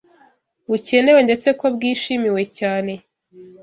[0.69, 2.93] bukenewe ndetse ko bwishimiwe cyane